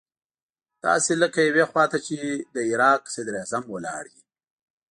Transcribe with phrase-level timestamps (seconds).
[0.85, 2.15] داسې لکه يوې خوا ته چې
[2.55, 4.21] د عراق صدراعظم ولاړ وي.